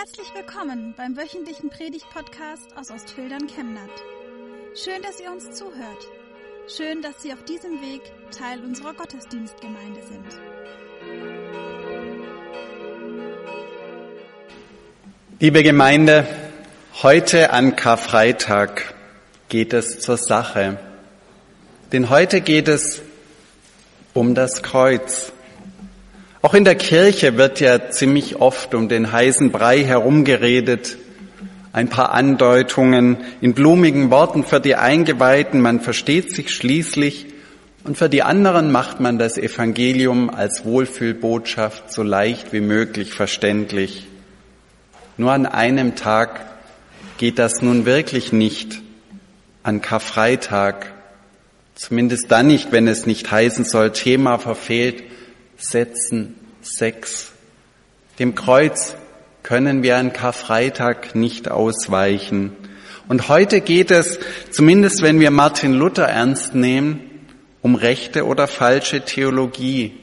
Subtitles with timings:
[0.00, 3.90] Herzlich willkommen beim wöchentlichen Predigt-Podcast aus Ostfildern Chemnat.
[4.74, 6.06] Schön, dass ihr uns zuhört.
[6.74, 8.00] Schön, dass Sie auf diesem Weg
[8.30, 10.24] Teil unserer Gottesdienstgemeinde sind.
[15.38, 16.26] Liebe Gemeinde,
[17.02, 18.94] heute an Karfreitag
[19.50, 20.78] geht es zur Sache.
[21.92, 23.02] Denn heute geht es
[24.14, 25.30] um das Kreuz.
[26.42, 30.96] Auch in der Kirche wird ja ziemlich oft um den heißen Brei herumgeredet.
[31.74, 37.26] Ein paar Andeutungen in blumigen Worten für die Eingeweihten, man versteht sich schließlich
[37.84, 44.06] und für die anderen macht man das Evangelium als Wohlfühlbotschaft so leicht wie möglich verständlich.
[45.18, 46.40] Nur an einem Tag
[47.18, 48.80] geht das nun wirklich nicht,
[49.62, 50.86] an Karfreitag,
[51.74, 55.02] zumindest dann nicht, wenn es nicht heißen soll, Thema verfehlt,
[55.60, 57.32] setzen Sex.
[58.18, 58.94] Dem Kreuz
[59.42, 62.56] können wir an Karfreitag nicht ausweichen.
[63.08, 64.18] Und heute geht es,
[64.50, 67.00] zumindest wenn wir Martin Luther ernst nehmen,
[67.62, 69.94] um rechte oder falsche Theologie.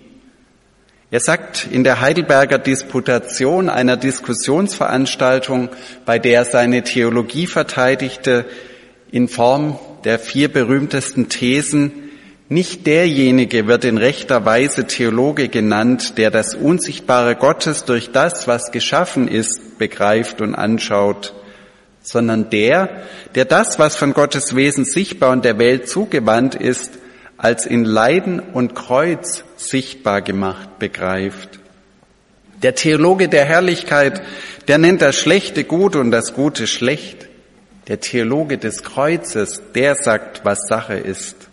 [1.10, 5.70] Er sagt in der Heidelberger Disputation, einer Diskussionsveranstaltung,
[6.06, 8.46] bei der er seine Theologie verteidigte,
[9.10, 12.07] in Form der vier berühmtesten Thesen,
[12.50, 18.72] nicht derjenige wird in rechter Weise Theologe genannt, der das Unsichtbare Gottes durch das, was
[18.72, 21.34] geschaffen ist, begreift und anschaut,
[22.02, 23.02] sondern der,
[23.36, 26.94] der das, was von Gottes Wesen sichtbar und der Welt zugewandt ist,
[27.38, 31.60] als in Leiden und Kreuz sichtbar gemacht begreift.
[32.64, 34.22] Der Theologe der Herrlichkeit,
[34.68, 37.28] der nennt das Schlechte gut und das Gute schlecht.
[37.88, 41.47] Der Theologe des Kreuzes, der sagt, was Sache ist.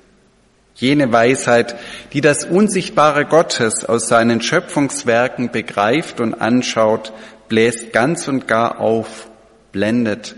[0.74, 1.76] Jene Weisheit,
[2.12, 7.12] die das Unsichtbare Gottes aus seinen Schöpfungswerken begreift und anschaut,
[7.48, 9.28] bläst ganz und gar auf,
[9.70, 10.34] blendet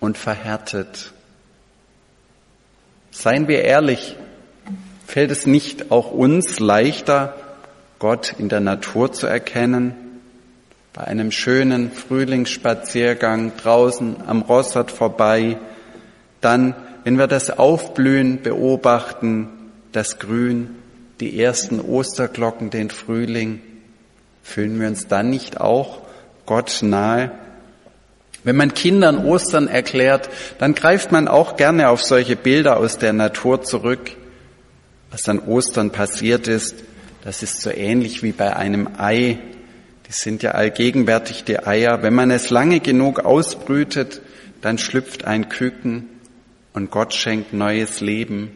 [0.00, 1.12] und verhärtet.
[3.12, 4.16] Seien wir ehrlich,
[5.06, 7.36] fällt es nicht auch uns leichter,
[8.00, 9.94] Gott in der Natur zu erkennen?
[10.92, 15.58] Bei einem schönen Frühlingsspaziergang draußen am Rossert vorbei,
[16.40, 19.48] dann wenn wir das Aufblühen beobachten,
[19.92, 20.70] das Grün,
[21.20, 23.60] die ersten Osterglocken, den Frühling,
[24.42, 26.00] fühlen wir uns dann nicht auch
[26.46, 27.30] Gott nahe?
[28.42, 30.28] Wenn man Kindern Ostern erklärt,
[30.58, 34.10] dann greift man auch gerne auf solche Bilder aus der Natur zurück.
[35.10, 36.74] Was an Ostern passiert ist,
[37.22, 39.38] das ist so ähnlich wie bei einem Ei.
[40.06, 42.02] Die sind ja allgegenwärtig, die Eier.
[42.02, 44.20] Wenn man es lange genug ausbrütet,
[44.60, 46.08] dann schlüpft ein Küken
[46.74, 48.50] und Gott schenkt neues Leben.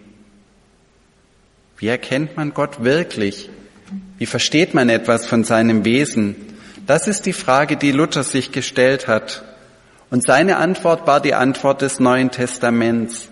[1.79, 3.49] Wie erkennt man Gott wirklich?
[4.19, 6.35] Wie versteht man etwas von seinem Wesen?
[6.87, 9.45] Das ist die Frage, die Luther sich gestellt hat.
[10.11, 13.29] Und seine Antwort war die Antwort des Neuen Testaments.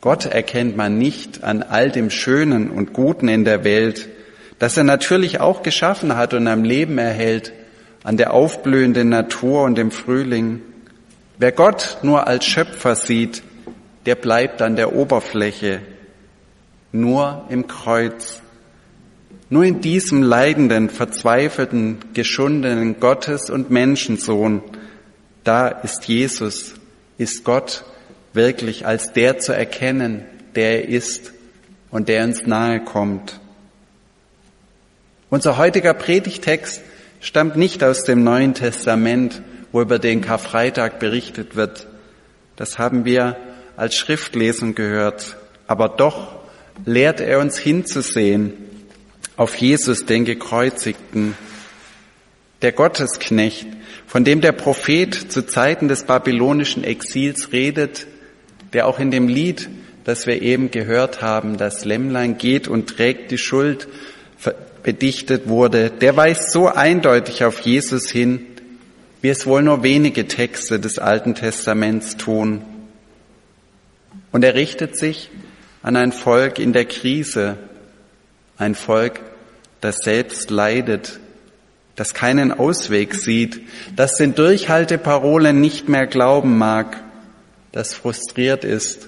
[0.00, 4.08] Gott erkennt man nicht an all dem Schönen und Guten in der Welt,
[4.58, 7.52] das er natürlich auch geschaffen hat und am Leben erhält,
[8.02, 10.62] an der aufblühenden Natur und dem Frühling.
[11.38, 13.42] Wer Gott nur als Schöpfer sieht,
[14.06, 15.80] der bleibt an der Oberfläche,
[16.92, 18.40] nur im Kreuz.
[19.50, 24.62] Nur in diesem leidenden, verzweifelten, geschundenen Gottes- und Menschensohn,
[25.44, 26.74] da ist Jesus,
[27.18, 27.84] ist Gott
[28.32, 31.32] wirklich als der zu erkennen, der er ist
[31.90, 33.38] und der uns nahe kommt.
[35.30, 36.82] Unser heutiger Predigtext
[37.20, 39.42] stammt nicht aus dem Neuen Testament,
[39.72, 41.86] wo über den Karfreitag berichtet wird.
[42.56, 43.36] Das haben wir
[43.76, 45.36] als Schriftlesung gehört,
[45.66, 46.36] aber doch
[46.84, 48.54] lehrt er uns hinzusehen
[49.36, 51.36] auf Jesus, den Gekreuzigten,
[52.62, 53.66] der Gottesknecht,
[54.06, 58.06] von dem der Prophet zu Zeiten des babylonischen Exils redet,
[58.72, 59.68] der auch in dem Lied,
[60.04, 63.88] das wir eben gehört haben, das Lämmlein geht und trägt die Schuld,
[64.82, 68.46] bedichtet wurde, der weist so eindeutig auf Jesus hin,
[69.22, 72.62] wie es wohl nur wenige Texte des Alten Testaments tun.
[74.34, 75.30] Und er richtet sich
[75.84, 77.56] an ein Volk in der Krise,
[78.58, 79.20] ein Volk,
[79.80, 81.20] das selbst leidet,
[81.94, 83.60] das keinen Ausweg sieht,
[83.94, 87.00] das den Durchhalteparolen nicht mehr glauben mag,
[87.70, 89.06] das frustriert ist,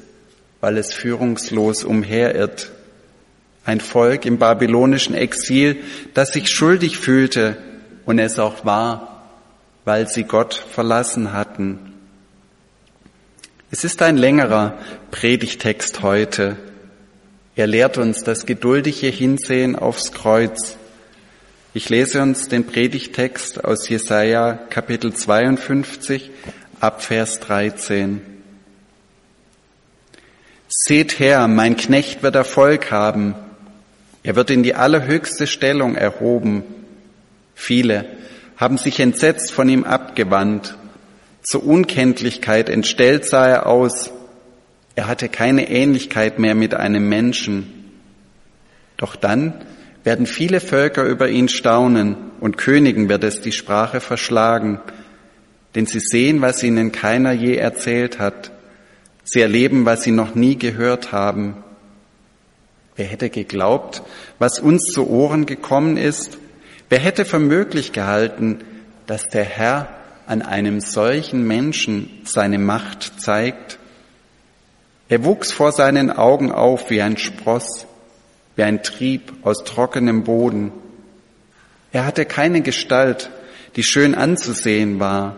[0.60, 2.70] weil es führungslos umherirrt.
[3.64, 5.78] Ein Volk im babylonischen Exil,
[6.14, 7.56] das sich schuldig fühlte
[8.04, 9.26] und es auch war,
[9.84, 11.95] weil sie Gott verlassen hatten.
[13.68, 14.78] Es ist ein längerer
[15.10, 16.56] Predigtext heute.
[17.56, 20.76] Er lehrt uns das geduldige Hinsehen aufs Kreuz.
[21.74, 26.30] Ich lese uns den Predigtext aus Jesaja Kapitel 52
[26.78, 28.20] ab Vers 13.
[30.68, 33.34] Seht her, mein Knecht wird Erfolg haben.
[34.22, 36.62] Er wird in die allerhöchste Stellung erhoben.
[37.56, 38.06] Viele
[38.56, 40.76] haben sich entsetzt von ihm abgewandt.
[41.46, 44.10] Zur Unkenntlichkeit entstellt sah er aus.
[44.96, 47.92] Er hatte keine Ähnlichkeit mehr mit einem Menschen.
[48.96, 49.54] Doch dann
[50.02, 54.80] werden viele Völker über ihn staunen und Königen wird es die Sprache verschlagen,
[55.76, 58.50] denn sie sehen, was ihnen keiner je erzählt hat.
[59.22, 61.62] Sie erleben, was sie noch nie gehört haben.
[62.96, 64.02] Wer hätte geglaubt,
[64.40, 66.38] was uns zu Ohren gekommen ist?
[66.88, 68.64] Wer hätte für möglich gehalten,
[69.06, 69.88] dass der Herr
[70.26, 73.78] an einem solchen Menschen seine Macht zeigt?
[75.08, 77.86] Er wuchs vor seinen Augen auf wie ein Spross
[78.56, 80.72] wie ein Trieb aus trockenem Boden.
[81.92, 83.30] Er hatte keine Gestalt,
[83.76, 85.36] die schön anzusehen war.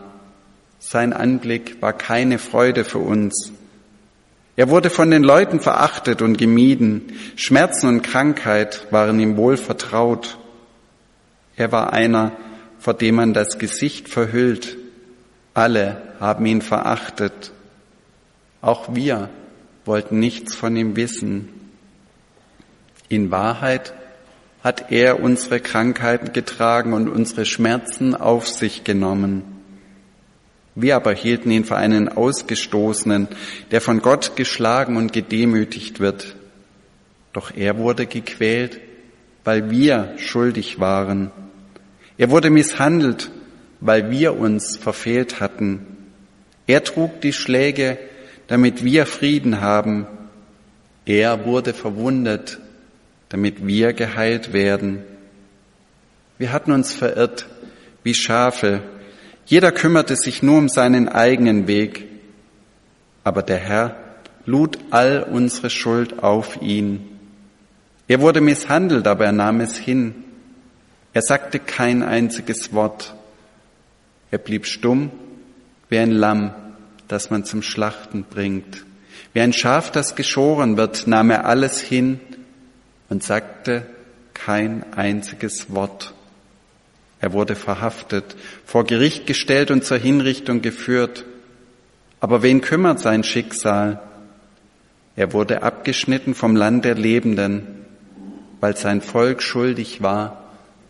[0.78, 3.52] Sein Anblick war keine Freude für uns.
[4.56, 7.12] Er wurde von den Leuten verachtet und gemieden.
[7.36, 10.38] Schmerzen und Krankheit waren ihm wohl vertraut.
[11.56, 12.32] Er war einer,
[12.78, 14.76] vor dem man das Gesicht verhüllt.
[15.54, 17.52] Alle haben ihn verachtet.
[18.60, 19.28] Auch wir
[19.84, 21.48] wollten nichts von ihm wissen.
[23.08, 23.94] In Wahrheit
[24.62, 29.42] hat er unsere Krankheiten getragen und unsere Schmerzen auf sich genommen.
[30.74, 33.28] Wir aber hielten ihn für einen Ausgestoßenen,
[33.70, 36.36] der von Gott geschlagen und gedemütigt wird.
[37.32, 38.80] Doch er wurde gequält,
[39.44, 41.30] weil wir schuldig waren.
[42.18, 43.30] Er wurde misshandelt,
[43.80, 45.86] weil wir uns verfehlt hatten.
[46.66, 47.96] Er trug die Schläge,
[48.48, 50.06] damit wir Frieden haben.
[51.06, 52.58] Er wurde verwundet,
[53.28, 55.02] damit wir geheilt werden.
[56.38, 57.46] Wir hatten uns verirrt
[58.02, 58.82] wie Schafe.
[59.46, 62.04] Jeder kümmerte sich nur um seinen eigenen Weg.
[63.22, 63.96] Aber der Herr
[64.44, 67.04] lud all unsere Schuld auf ihn.
[68.08, 70.24] Er wurde misshandelt, aber er nahm es hin.
[71.18, 73.12] Er sagte kein einziges Wort.
[74.30, 75.10] Er blieb stumm
[75.88, 76.54] wie ein Lamm,
[77.08, 78.84] das man zum Schlachten bringt.
[79.32, 82.20] Wie ein Schaf, das geschoren wird, nahm er alles hin
[83.08, 83.84] und sagte
[84.32, 86.14] kein einziges Wort.
[87.20, 91.24] Er wurde verhaftet, vor Gericht gestellt und zur Hinrichtung geführt.
[92.20, 94.00] Aber wen kümmert sein Schicksal?
[95.16, 97.66] Er wurde abgeschnitten vom Land der Lebenden.
[98.60, 100.44] Weil sein Volk schuldig war,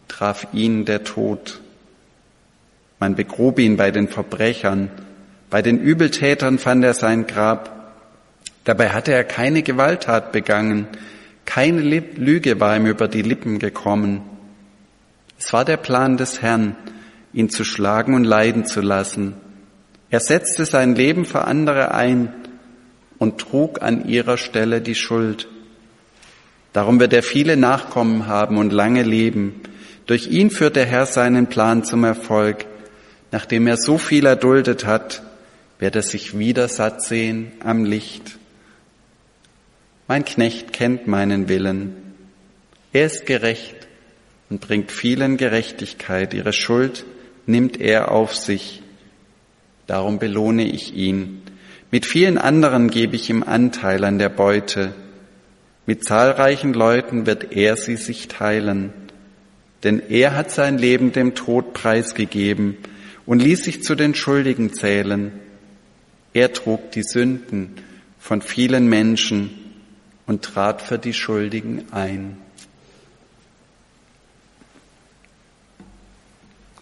[0.09, 1.61] traf ihn der Tod.
[2.99, 4.91] Man begrub ihn bei den Verbrechern,
[5.51, 7.95] bei den Übeltätern fand er sein Grab.
[8.65, 10.89] Dabei hatte er keine Gewalttat begangen,
[11.45, 14.21] keine Lüge war ihm über die Lippen gekommen.
[15.39, 16.77] Es war der Plan des Herrn,
[17.33, 19.35] ihn zu schlagen und leiden zu lassen.
[20.11, 22.33] Er setzte sein Leben für andere ein
[23.19, 25.49] und trug an ihrer Stelle die Schuld.
[26.73, 29.61] Darum wird er viele Nachkommen haben und lange leben.
[30.09, 32.65] Durch ihn führt der Herr seinen Plan zum Erfolg.
[33.31, 35.23] Nachdem er so viel erduldet hat,
[35.79, 38.39] wird er sich wieder satt sehen am Licht.
[40.09, 41.95] Mein Knecht kennt meinen Willen.
[42.95, 43.77] Er ist gerecht
[44.49, 46.33] und bringt vielen Gerechtigkeit.
[46.33, 47.05] Ihre Schuld
[47.45, 48.83] nimmt er auf sich.
[49.87, 51.43] Darum belohne ich ihn.
[51.91, 54.95] Mit vielen anderen gebe ich ihm Anteil an der Beute.
[55.85, 59.08] Mit zahlreichen Leuten wird er sie sich teilen.
[59.85, 62.77] Denn er hat sein Leben dem Tod preisgegeben
[63.27, 65.33] und ließ sich zu den Schuldigen zählen.
[66.33, 67.77] Er trug die Sünden
[68.19, 69.51] von vielen Menschen
[70.27, 72.37] und trat für die Schuldigen ein.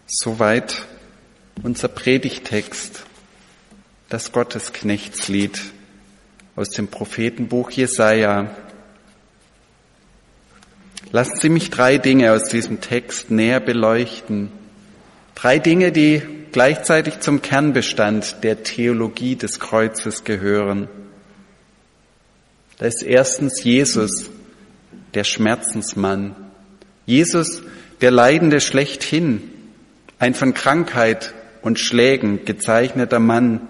[0.07, 0.87] Soweit
[1.63, 3.05] unser Predigtext,
[4.09, 5.61] das Gottesknechtslied
[6.55, 8.55] aus dem Prophetenbuch Jesaja.
[11.17, 14.53] Lassen Sie mich drei Dinge aus diesem Text näher beleuchten.
[15.35, 16.21] Drei Dinge, die
[16.53, 20.89] gleichzeitig zum Kernbestand der Theologie des Kreuzes gehören.
[22.77, 24.29] Da ist erstens Jesus,
[25.15, 26.37] der Schmerzensmann.
[27.07, 27.63] Jesus,
[28.03, 29.41] der Leidende schlechthin,
[30.19, 31.33] ein von Krankheit
[31.63, 33.63] und Schlägen gezeichneter Mann.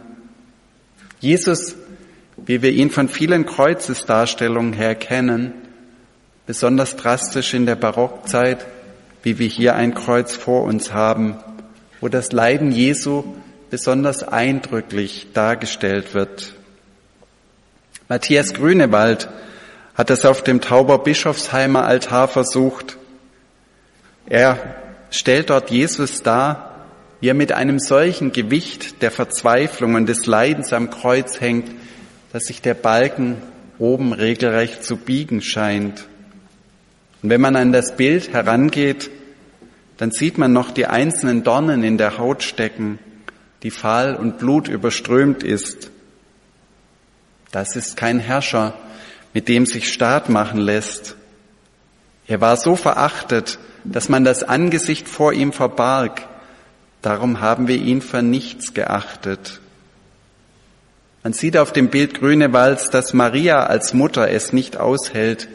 [1.21, 1.77] Jesus,
[2.45, 5.53] wie wir ihn von vielen Kreuzesdarstellungen her kennen,
[6.47, 8.65] besonders drastisch in der Barockzeit,
[9.23, 11.37] wie wir hier ein Kreuz vor uns haben,
[12.01, 13.25] wo das Leiden Jesu
[13.71, 16.53] besonders eindrücklich dargestellt wird.
[18.09, 19.29] Matthias Grünewald
[19.97, 22.97] hat es auf dem Tauber Bischofsheimer Altar versucht.
[24.27, 24.77] Er
[25.11, 26.87] stellt dort Jesus dar,
[27.21, 31.71] wie er mit einem solchen Gewicht der Verzweiflung und des Leidens am Kreuz hängt,
[32.33, 33.39] dass sich der Balken
[33.79, 36.07] oben regelrecht zu biegen scheint.
[37.27, 39.11] Und wenn man an das Bild herangeht,
[39.97, 43.01] dann sieht man noch die einzelnen Dornen in der Haut stecken,
[43.65, 45.91] die fahl und blutüberströmt ist.
[47.51, 48.75] Das ist kein Herrscher,
[49.35, 51.17] mit dem sich Staat machen lässt.
[52.29, 56.29] Er war so verachtet, dass man das Angesicht vor ihm verbarg.
[57.03, 59.61] Darum haben wir ihn für nichts geachtet.
[61.25, 65.49] Man sieht auf dem Bild Grünewalds, dass Maria als Mutter es nicht aushält,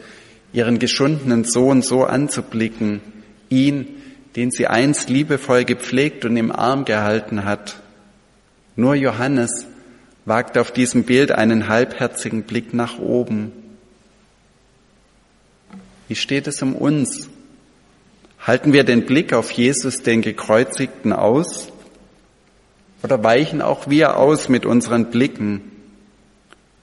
[0.52, 3.00] ihren geschundenen Sohn so anzublicken,
[3.48, 3.86] ihn,
[4.36, 7.76] den sie einst liebevoll gepflegt und im Arm gehalten hat.
[8.76, 9.66] Nur Johannes
[10.24, 13.52] wagt auf diesem Bild einen halbherzigen Blick nach oben.
[16.08, 17.28] Wie steht es um uns?
[18.40, 21.68] Halten wir den Blick auf Jesus, den Gekreuzigten, aus?
[23.02, 25.60] Oder weichen auch wir aus mit unseren Blicken,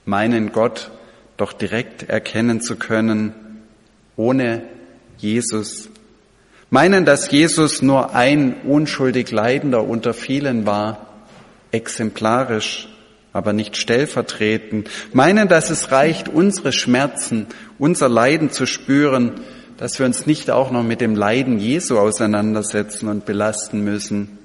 [0.04, 0.90] meinen Gott
[1.36, 3.34] doch direkt erkennen zu können,
[4.20, 4.62] ohne
[5.16, 5.88] Jesus?
[6.68, 11.06] Meinen, dass Jesus nur ein unschuldig Leidender unter vielen war,
[11.72, 12.88] exemplarisch,
[13.32, 17.46] aber nicht stellvertretend, meinen, dass es reicht, unsere Schmerzen,
[17.78, 19.40] unser Leiden zu spüren,
[19.78, 24.38] dass wir uns nicht auch noch mit dem Leiden Jesu auseinandersetzen und belasten müssen.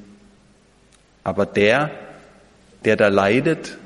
[1.24, 1.92] Aber der,
[2.86, 3.78] der da leidet,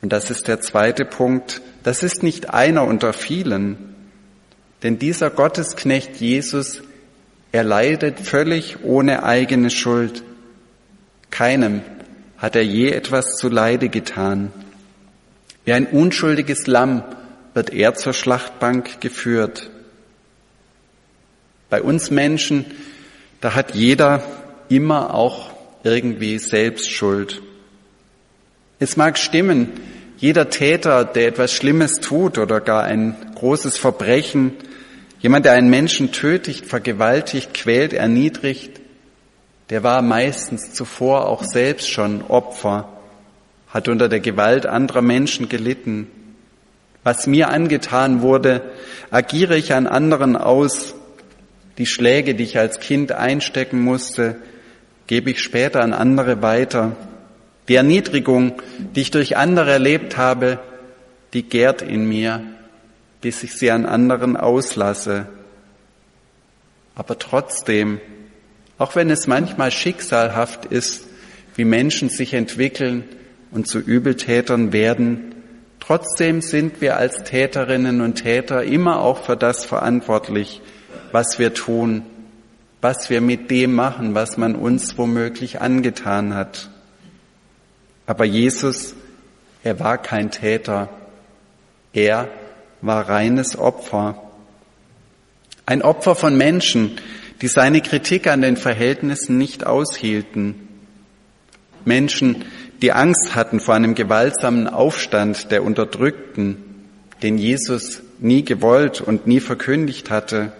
[0.00, 3.91] und das ist der zweite Punkt, das ist nicht einer unter vielen,
[4.82, 6.82] denn dieser Gottesknecht Jesus,
[7.52, 10.22] er leidet völlig ohne eigene Schuld.
[11.30, 11.82] Keinem
[12.38, 14.52] hat er je etwas zu Leide getan.
[15.64, 17.04] Wie ein unschuldiges Lamm
[17.54, 19.70] wird er zur Schlachtbank geführt.
[21.70, 22.64] Bei uns Menschen,
[23.40, 24.22] da hat jeder
[24.68, 25.52] immer auch
[25.84, 27.42] irgendwie Selbstschuld.
[28.78, 29.68] Es mag stimmen,
[30.18, 34.54] jeder Täter, der etwas Schlimmes tut oder gar ein großes Verbrechen,
[35.22, 38.80] jemand, der einen Menschen tötet, vergewaltigt, quält, erniedrigt,
[39.70, 42.88] der war meistens zuvor auch selbst schon Opfer,
[43.68, 46.08] hat unter der Gewalt anderer Menschen gelitten.
[47.04, 48.60] Was mir angetan wurde,
[49.10, 50.94] agiere ich an anderen aus.
[51.78, 54.36] Die Schläge, die ich als Kind einstecken musste,
[55.06, 56.94] gebe ich später an andere weiter.
[57.68, 58.60] Die Erniedrigung,
[58.94, 60.58] die ich durch andere erlebt habe,
[61.32, 62.42] die gärt in mir,
[63.22, 65.26] bis ich sie an anderen auslasse.
[66.94, 68.00] Aber trotzdem
[68.82, 71.04] auch wenn es manchmal schicksalhaft ist,
[71.54, 73.04] wie Menschen sich entwickeln
[73.52, 75.36] und zu Übeltätern werden,
[75.78, 80.62] trotzdem sind wir als Täterinnen und Täter immer auch für das verantwortlich,
[81.12, 82.02] was wir tun,
[82.80, 86.68] was wir mit dem machen, was man uns womöglich angetan hat.
[88.04, 88.96] Aber Jesus,
[89.62, 90.88] er war kein Täter,
[91.92, 92.28] er
[92.82, 94.20] war reines Opfer.
[95.64, 96.98] Ein Opfer von Menschen,
[97.40, 100.68] die seine Kritik an den Verhältnissen nicht aushielten.
[101.84, 102.44] Menschen,
[102.82, 106.56] die Angst hatten vor einem gewaltsamen Aufstand der Unterdrückten,
[107.22, 110.52] den Jesus nie gewollt und nie verkündigt hatte.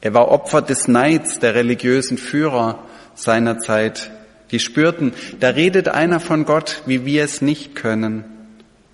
[0.00, 2.78] Er war Opfer des Neids der religiösen Führer
[3.14, 4.10] seiner Zeit,
[4.52, 8.24] die spürten, da redet einer von Gott, wie wir es nicht können.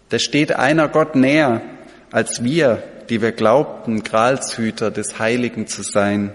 [0.09, 1.63] Da steht einer Gott näher
[2.11, 6.33] als wir, die wir glaubten, Gralshüter des Heiligen zu sein.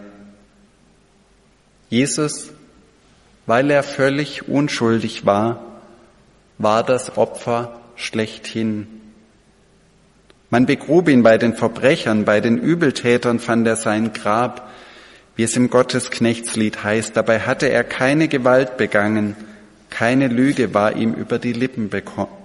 [1.89, 2.51] Jesus,
[3.45, 5.65] weil er völlig unschuldig war,
[6.57, 8.87] war das Opfer schlechthin.
[10.49, 14.69] Man begrub ihn bei den Verbrechern, bei den Übeltätern fand er sein Grab,
[15.35, 17.15] wie es im Gottesknechtslied heißt.
[17.15, 19.35] Dabei hatte er keine Gewalt begangen,
[19.89, 21.89] keine Lüge war ihm über die Lippen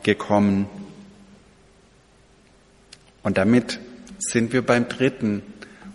[0.03, 0.69] gekommen.
[3.27, 3.81] Und damit
[4.19, 5.43] sind wir beim dritten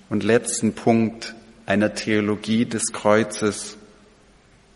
[0.09, 1.33] und letzten Punkt
[1.65, 3.77] einer Theologie des Kreuzes.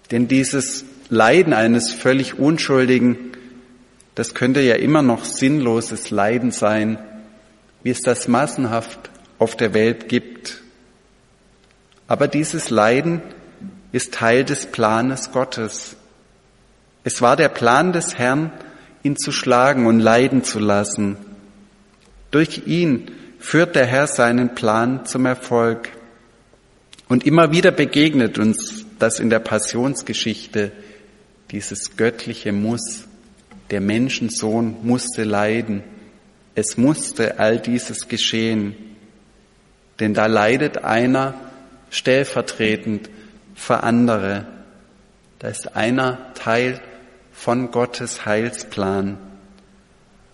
[0.10, 3.34] Denn dieses Leiden eines völlig Unschuldigen,
[4.16, 6.98] das könnte ja immer noch sinnloses Leiden sein,
[7.84, 10.62] wie es das massenhaft auf der Welt gibt.
[12.08, 13.22] Aber dieses Leiden
[13.92, 15.98] ist Teil des Planes Gottes.
[17.04, 18.54] Es war der Plan des Herrn,
[19.04, 21.18] ihn zu schlagen und leiden zu lassen.
[22.36, 25.88] Durch ihn führt der Herr seinen Plan zum Erfolg.
[27.08, 30.74] Und immer wieder begegnet uns das in der Passionsgeschichte,
[31.52, 33.06] dieses göttliche Muss.
[33.72, 35.82] Der Menschensohn musste leiden.
[36.56, 38.76] Es musste all dieses geschehen.
[40.02, 41.36] Denn da leidet einer
[41.90, 43.10] stellvertretend
[43.56, 44.46] für andere.
[45.40, 46.82] Da ist einer Teil
[47.32, 49.20] von Gottes Heilsplan.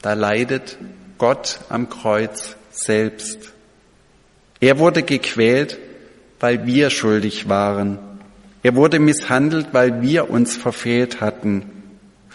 [0.02, 0.80] Da leidet
[1.22, 3.54] Gott am Kreuz selbst.
[4.60, 5.78] Er wurde gequält,
[6.40, 8.00] weil wir schuldig waren.
[8.64, 11.70] Er wurde misshandelt, weil wir uns verfehlt hatten.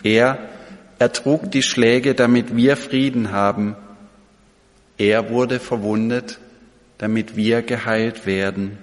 [0.05, 0.39] Er
[1.01, 3.75] ertrug die Schläge, damit wir Frieden haben.
[4.99, 6.39] Er wurde verwundet,
[6.99, 8.79] damit wir geheilt werden.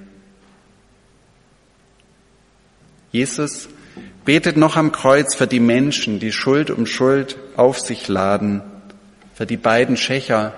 [3.14, 3.70] Jesus
[4.26, 8.64] betet noch am Kreuz für die Menschen, die Schuld um Schuld auf sich laden,
[9.34, 10.54] für die beiden Schächer,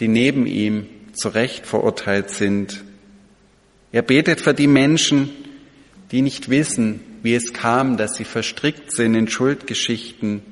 [0.00, 2.82] die neben ihm zu Recht verurteilt sind.
[3.90, 5.30] Er betet für die Menschen,
[6.10, 10.42] die nicht wissen, wie es kam, dass sie verstrickt sind in Schuldgeschichten,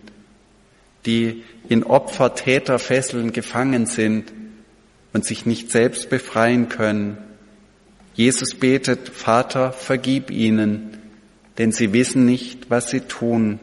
[1.06, 4.32] die in Opfer-Täter-Fesseln gefangen sind
[5.12, 7.18] und sich nicht selbst befreien können.
[8.14, 10.98] Jesus betet, Vater, vergib ihnen,
[11.58, 13.60] denn sie wissen nicht, was sie tun.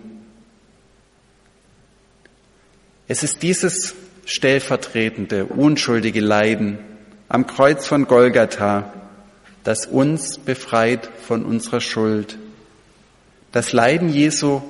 [3.10, 3.96] Es ist dieses
[4.26, 6.80] stellvertretende, unschuldige Leiden
[7.30, 8.94] am Kreuz von Golgatha,
[9.64, 12.38] das uns befreit von unserer Schuld.
[13.54, 14.62] Das Leiden Jesu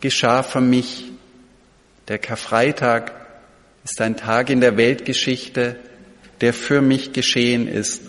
[0.00, 1.10] geschah für mich.
[2.08, 3.12] Der Karfreitag
[3.84, 5.76] ist ein Tag in der Weltgeschichte,
[6.40, 8.02] der für mich geschehen ist.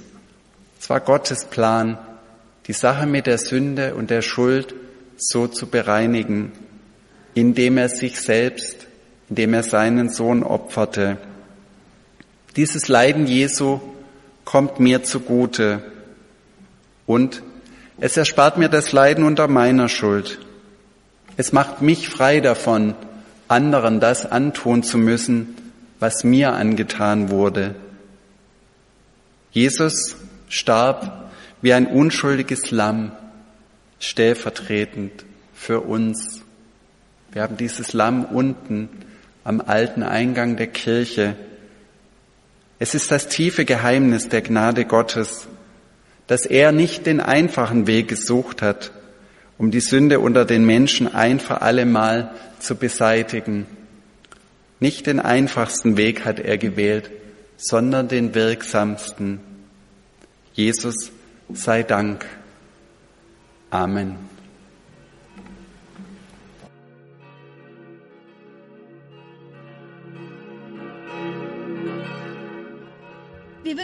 [0.79, 1.97] Es war Gottes Plan,
[2.67, 4.75] die Sache mit der Sünde und der Schuld
[5.17, 6.51] so zu bereinigen,
[7.33, 8.76] indem er sich selbst,
[9.29, 11.17] indem er seinen Sohn opferte.
[12.55, 13.79] Dieses Leiden Jesu
[14.45, 15.81] kommt mir zugute
[17.05, 17.43] und
[17.99, 20.39] es erspart mir das Leiden unter meiner Schuld.
[21.35, 22.95] Es macht mich frei davon,
[23.47, 25.55] anderen das antun zu müssen,
[25.99, 27.75] was mir angetan wurde.
[29.51, 30.15] Jesus
[30.49, 31.29] starb
[31.61, 33.11] wie ein unschuldiges Lamm,
[33.99, 36.41] stellvertretend für uns.
[37.31, 38.89] Wir haben dieses Lamm unten
[39.47, 41.37] am alten Eingang der Kirche.
[42.79, 45.47] Es ist das tiefe Geheimnis der Gnade Gottes,
[46.27, 48.91] dass er nicht den einfachen Weg gesucht hat,
[49.57, 53.67] um die Sünde unter den Menschen ein für allemal zu beseitigen.
[54.81, 57.09] Nicht den einfachsten Weg hat er gewählt,
[57.55, 59.39] sondern den wirksamsten.
[60.55, 61.09] Jesus
[61.53, 62.25] sei Dank.
[63.69, 64.17] Amen.